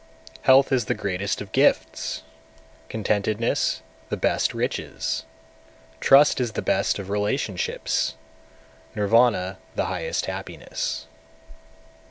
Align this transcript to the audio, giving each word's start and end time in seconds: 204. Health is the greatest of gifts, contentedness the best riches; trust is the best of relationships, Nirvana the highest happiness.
204. 0.45 0.45
Health 0.47 0.71
is 0.71 0.85
the 0.85 0.95
greatest 0.95 1.41
of 1.41 1.51
gifts, 1.51 2.23
contentedness 2.89 3.83
the 4.09 4.17
best 4.17 4.51
riches; 4.51 5.25
trust 5.99 6.41
is 6.41 6.53
the 6.53 6.63
best 6.63 6.97
of 6.97 7.11
relationships, 7.11 8.15
Nirvana 8.95 9.59
the 9.75 9.85
highest 9.85 10.25
happiness. 10.25 11.05